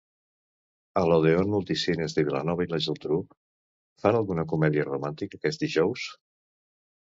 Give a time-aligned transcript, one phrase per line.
[1.01, 3.19] A l'Odeon Multicines de Vilanova i la Geltrú
[4.07, 6.11] fan alguna comèdia romàntica aquest dijous?